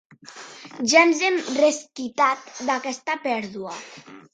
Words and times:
Ja 0.93 1.03
ens 1.09 1.21
hem 1.29 1.37
resquitat 1.59 2.51
d'aquesta 2.71 3.23
pèrdua. 3.29 3.81